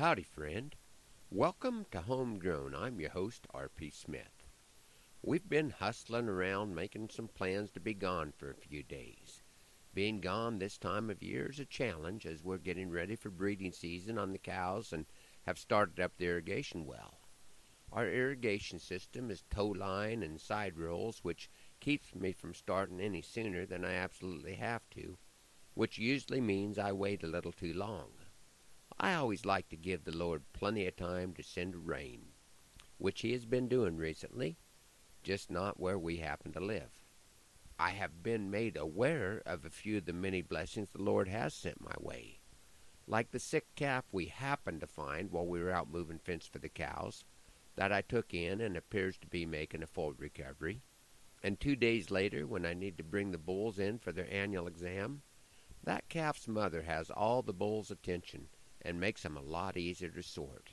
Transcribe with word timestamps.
Howdy, 0.00 0.22
friend. 0.22 0.74
Welcome 1.30 1.84
to 1.90 2.00
Homegrown. 2.00 2.74
I'm 2.74 3.00
your 3.00 3.10
host, 3.10 3.46
R.P. 3.52 3.90
Smith. 3.90 4.48
We've 5.22 5.46
been 5.46 5.68
hustling 5.68 6.26
around 6.26 6.74
making 6.74 7.10
some 7.10 7.28
plans 7.28 7.70
to 7.72 7.80
be 7.80 7.92
gone 7.92 8.32
for 8.34 8.50
a 8.50 8.54
few 8.54 8.82
days. 8.82 9.42
Being 9.92 10.22
gone 10.22 10.58
this 10.58 10.78
time 10.78 11.10
of 11.10 11.22
year 11.22 11.50
is 11.50 11.60
a 11.60 11.66
challenge 11.66 12.24
as 12.24 12.42
we're 12.42 12.56
getting 12.56 12.88
ready 12.88 13.14
for 13.14 13.28
breeding 13.28 13.72
season 13.72 14.16
on 14.16 14.32
the 14.32 14.38
cows 14.38 14.94
and 14.94 15.04
have 15.42 15.58
started 15.58 16.00
up 16.00 16.16
the 16.16 16.28
irrigation 16.28 16.86
well. 16.86 17.20
Our 17.92 18.08
irrigation 18.08 18.78
system 18.78 19.30
is 19.30 19.44
tow 19.50 19.66
line 19.66 20.22
and 20.22 20.40
side 20.40 20.78
rolls, 20.78 21.18
which 21.22 21.50
keeps 21.78 22.14
me 22.14 22.32
from 22.32 22.54
starting 22.54 23.02
any 23.02 23.20
sooner 23.20 23.66
than 23.66 23.84
I 23.84 23.96
absolutely 23.96 24.54
have 24.54 24.88
to, 24.92 25.18
which 25.74 25.98
usually 25.98 26.40
means 26.40 26.78
I 26.78 26.92
wait 26.92 27.22
a 27.22 27.26
little 27.26 27.52
too 27.52 27.74
long. 27.74 28.12
I 28.98 29.14
always 29.14 29.46
like 29.46 29.68
to 29.68 29.76
give 29.76 30.04
the 30.04 30.16
Lord 30.16 30.42
plenty 30.52 30.86
of 30.86 30.96
time 30.96 31.32
to 31.34 31.42
send 31.42 31.86
rain, 31.86 32.32
which 32.98 33.20
He 33.20 33.32
has 33.32 33.46
been 33.46 33.68
doing 33.68 33.96
recently, 33.96 34.58
just 35.22 35.50
not 35.50 35.78
where 35.78 35.98
we 35.98 36.16
happen 36.16 36.52
to 36.52 36.60
live. 36.60 37.04
I 37.78 37.90
have 37.90 38.22
been 38.22 38.50
made 38.50 38.76
aware 38.76 39.42
of 39.46 39.64
a 39.64 39.70
few 39.70 39.98
of 39.98 40.04
the 40.04 40.12
many 40.12 40.42
blessings 40.42 40.90
the 40.90 41.02
Lord 41.02 41.28
has 41.28 41.54
sent 41.54 41.80
my 41.80 41.94
way. 41.98 42.40
Like 43.06 43.30
the 43.30 43.38
sick 43.38 43.74
calf 43.74 44.04
we 44.12 44.26
happened 44.26 44.80
to 44.80 44.86
find 44.86 45.30
while 45.30 45.46
we 45.46 45.62
were 45.62 45.70
out 45.70 45.90
moving 45.90 46.18
fence 46.18 46.46
for 46.46 46.58
the 46.58 46.68
cows, 46.68 47.24
that 47.76 47.92
I 47.92 48.02
took 48.02 48.34
in 48.34 48.60
and 48.60 48.76
appears 48.76 49.16
to 49.18 49.26
be 49.26 49.46
making 49.46 49.82
a 49.82 49.86
full 49.86 50.12
recovery. 50.12 50.82
And 51.42 51.58
two 51.58 51.74
days 51.74 52.10
later, 52.10 52.46
when 52.46 52.66
I 52.66 52.74
need 52.74 52.98
to 52.98 53.04
bring 53.04 53.30
the 53.30 53.38
bulls 53.38 53.78
in 53.78 53.98
for 53.98 54.12
their 54.12 54.30
annual 54.30 54.66
exam, 54.66 55.22
that 55.84 56.08
calf's 56.10 56.46
mother 56.46 56.82
has 56.82 57.08
all 57.10 57.40
the 57.40 57.54
bulls' 57.54 57.90
attention 57.90 58.48
and 58.82 59.00
makes 59.00 59.24
'em 59.24 59.36
a 59.36 59.42
lot 59.42 59.76
easier 59.76 60.10
to 60.10 60.22
sort. 60.22 60.70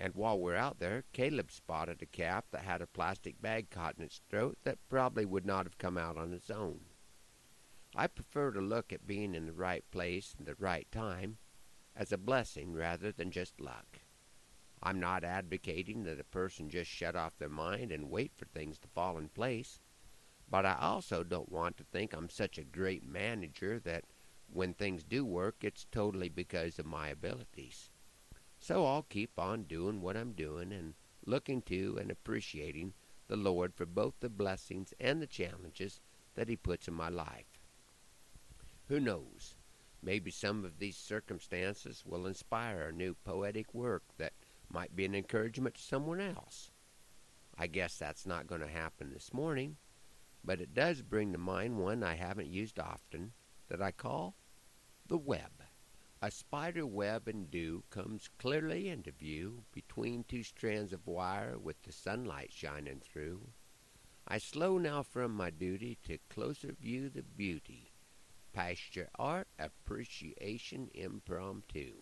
And 0.00 0.14
while 0.14 0.38
we're 0.38 0.54
out 0.54 0.78
there, 0.78 1.04
Caleb 1.12 1.50
spotted 1.50 2.00
a 2.02 2.06
calf 2.06 2.48
that 2.50 2.62
had 2.62 2.80
a 2.80 2.86
plastic 2.86 3.40
bag 3.40 3.70
caught 3.70 3.96
in 3.96 4.04
its 4.04 4.22
throat 4.28 4.58
that 4.62 4.88
probably 4.88 5.24
would 5.24 5.44
not 5.44 5.66
have 5.66 5.78
come 5.78 5.98
out 5.98 6.16
on 6.16 6.32
its 6.32 6.50
own. 6.50 6.86
I 7.94 8.06
prefer 8.06 8.52
to 8.52 8.60
look 8.60 8.92
at 8.92 9.06
being 9.06 9.34
in 9.34 9.46
the 9.46 9.52
right 9.52 9.88
place 9.90 10.36
at 10.38 10.46
the 10.46 10.54
right 10.54 10.90
time 10.92 11.38
as 11.96 12.12
a 12.12 12.18
blessing 12.18 12.74
rather 12.74 13.10
than 13.10 13.32
just 13.32 13.60
luck. 13.60 14.00
I'm 14.80 15.00
not 15.00 15.24
advocating 15.24 16.04
that 16.04 16.20
a 16.20 16.24
person 16.24 16.70
just 16.70 16.90
shut 16.90 17.16
off 17.16 17.36
their 17.38 17.48
mind 17.48 17.90
and 17.90 18.10
wait 18.10 18.32
for 18.36 18.44
things 18.44 18.78
to 18.78 18.88
fall 18.88 19.18
in 19.18 19.30
place, 19.30 19.80
but 20.48 20.64
I 20.64 20.78
also 20.80 21.24
don't 21.24 21.50
want 21.50 21.76
to 21.78 21.84
think 21.84 22.12
I'm 22.12 22.28
such 22.28 22.56
a 22.56 22.64
great 22.64 23.04
manager 23.04 23.80
that 23.80 24.04
when 24.52 24.74
things 24.74 25.04
do 25.04 25.24
work, 25.24 25.56
it's 25.62 25.86
totally 25.90 26.28
because 26.28 26.78
of 26.78 26.86
my 26.86 27.08
abilities. 27.08 27.90
So 28.58 28.84
I'll 28.86 29.02
keep 29.02 29.38
on 29.38 29.64
doing 29.64 30.00
what 30.00 30.16
I'm 30.16 30.32
doing 30.32 30.72
and 30.72 30.94
looking 31.24 31.62
to 31.62 31.98
and 32.00 32.10
appreciating 32.10 32.94
the 33.28 33.36
Lord 33.36 33.74
for 33.74 33.86
both 33.86 34.14
the 34.20 34.28
blessings 34.28 34.94
and 34.98 35.20
the 35.20 35.26
challenges 35.26 36.00
that 36.34 36.48
He 36.48 36.56
puts 36.56 36.88
in 36.88 36.94
my 36.94 37.08
life. 37.08 37.60
Who 38.88 38.98
knows? 38.98 39.54
Maybe 40.02 40.30
some 40.30 40.64
of 40.64 40.78
these 40.78 40.96
circumstances 40.96 42.04
will 42.06 42.26
inspire 42.26 42.88
a 42.88 42.92
new 42.92 43.14
poetic 43.14 43.74
work 43.74 44.04
that 44.16 44.32
might 44.70 44.96
be 44.96 45.04
an 45.04 45.14
encouragement 45.14 45.74
to 45.74 45.82
someone 45.82 46.20
else. 46.20 46.70
I 47.58 47.66
guess 47.66 47.98
that's 47.98 48.24
not 48.24 48.46
going 48.46 48.60
to 48.60 48.68
happen 48.68 49.12
this 49.12 49.32
morning, 49.32 49.76
but 50.44 50.60
it 50.60 50.72
does 50.72 51.02
bring 51.02 51.32
to 51.32 51.38
mind 51.38 51.78
one 51.78 52.02
I 52.02 52.14
haven't 52.14 52.48
used 52.48 52.78
often 52.78 53.32
that 53.68 53.82
I 53.82 53.90
call 53.90 54.34
the 55.06 55.18
web. 55.18 55.62
A 56.20 56.30
spider 56.30 56.84
web 56.84 57.28
in 57.28 57.46
dew 57.46 57.84
comes 57.90 58.28
clearly 58.38 58.88
into 58.88 59.12
view 59.12 59.64
between 59.72 60.24
two 60.24 60.42
strands 60.42 60.92
of 60.92 61.06
wire 61.06 61.56
with 61.56 61.80
the 61.82 61.92
sunlight 61.92 62.52
shining 62.52 63.00
through. 63.00 63.50
I 64.26 64.38
slow 64.38 64.78
now 64.78 65.02
from 65.02 65.32
my 65.32 65.50
duty 65.50 65.96
to 66.04 66.18
closer 66.28 66.72
view 66.72 67.08
the 67.08 67.22
beauty, 67.22 67.92
pasture 68.52 69.08
art, 69.18 69.48
appreciation 69.58 70.90
impromptu. 70.92 71.94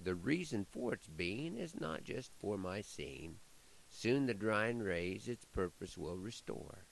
The 0.00 0.14
reason 0.14 0.64
for 0.64 0.94
its 0.94 1.08
being 1.08 1.56
is 1.56 1.78
not 1.78 2.04
just 2.04 2.30
for 2.38 2.56
my 2.56 2.80
seeing. 2.80 3.40
Soon 3.88 4.26
the 4.26 4.34
drying 4.34 4.78
rays 4.78 5.28
its 5.28 5.44
purpose 5.44 5.98
will 5.98 6.18
restore. 6.18 6.86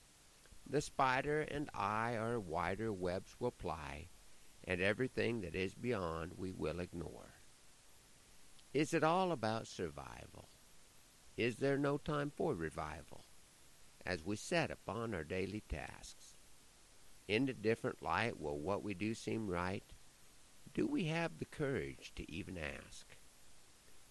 The 0.65 0.81
spider 0.81 1.41
and 1.41 1.69
I 1.73 2.15
our 2.15 2.39
wider 2.39 2.91
webs 2.91 3.35
will 3.39 3.51
ply, 3.51 4.09
and 4.63 4.81
everything 4.81 5.41
that 5.41 5.55
is 5.55 5.75
beyond 5.75 6.33
we 6.37 6.51
will 6.51 6.79
ignore. 6.79 7.33
Is 8.73 8.93
it 8.93 9.03
all 9.03 9.31
about 9.31 9.67
survival? 9.67 10.49
Is 11.37 11.57
there 11.57 11.77
no 11.77 11.97
time 11.97 12.31
for 12.31 12.55
revival? 12.55 13.25
As 14.05 14.23
we 14.23 14.35
set 14.35 14.71
upon 14.71 15.13
our 15.13 15.23
daily 15.23 15.61
tasks, 15.69 16.35
in 17.27 17.47
a 17.47 17.53
different 17.53 18.01
light 18.01 18.39
will 18.39 18.59
what 18.59 18.83
we 18.83 18.93
do 18.93 19.13
seem 19.13 19.47
right? 19.47 19.93
Do 20.73 20.87
we 20.87 21.05
have 21.05 21.39
the 21.39 21.45
courage 21.45 22.13
to 22.15 22.31
even 22.31 22.57
ask? 22.57 23.15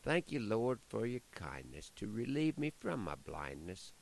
Thank 0.02 0.32
you, 0.32 0.40
Lord, 0.40 0.80
for 0.88 1.06
your 1.06 1.22
kindness 1.32 1.90
to 1.96 2.08
relieve 2.08 2.58
me 2.58 2.72
from 2.78 3.04
my 3.04 3.14
blindness 3.14 3.92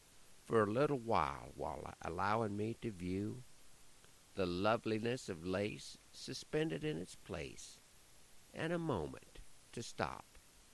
for 0.50 0.64
a 0.64 0.72
little 0.72 0.98
while 0.98 1.52
while 1.54 1.94
allowing 2.02 2.56
me 2.56 2.76
to 2.82 2.90
view 2.90 3.44
the 4.34 4.44
loveliness 4.44 5.28
of 5.28 5.46
lace 5.46 5.96
suspended 6.10 6.82
in 6.82 6.98
its 6.98 7.14
place, 7.14 7.78
and 8.52 8.72
a 8.72 8.78
moment 8.78 9.38
to 9.70 9.80
stop 9.80 10.24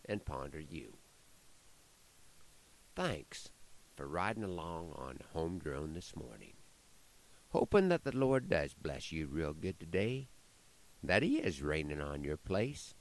and 0.07 0.25
ponder 0.25 0.59
you. 0.59 0.95
Thanks 2.95 3.51
for 3.95 4.07
riding 4.07 4.45
along 4.45 4.95
on 4.97 5.19
Homegrown 5.35 5.93
this 5.93 6.17
morning. 6.17 6.55
Hoping 7.51 7.91
that 7.91 8.05
the 8.05 8.17
Lord 8.17 8.49
does 8.49 8.73
bless 8.73 9.13
you 9.13 9.27
real 9.27 9.53
good 9.53 9.79
today, 9.79 10.29
that 11.03 11.23
He 11.23 11.37
is 11.37 11.61
raining 11.61 12.01
on 12.01 12.25
your 12.25 12.39
place, 12.39 12.95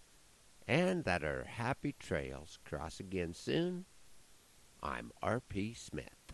and 0.67 1.05
that 1.05 1.23
our 1.23 1.45
happy 1.45 1.95
trails 1.97 2.59
cross 2.65 2.99
again 2.99 3.33
soon. 3.33 3.85
I'm 4.83 5.13
R.P. 5.21 5.73
Smith. 5.73 6.24